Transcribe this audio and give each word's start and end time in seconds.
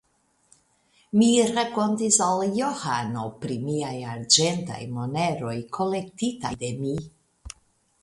Mi 1.19 1.27
rakontis 1.57 2.17
al 2.29 2.41
Johano 2.61 3.27
pri 3.45 3.59
miaj 3.69 3.95
arĝentaj 4.17 4.83
moneroj 4.99 5.57
kolektitaj 5.81 6.57
de 6.65 6.77
mi. 6.85 7.01